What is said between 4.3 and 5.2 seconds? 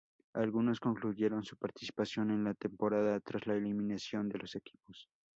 los equipos.